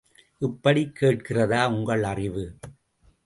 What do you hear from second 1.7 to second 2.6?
உங்கள் அறிவு?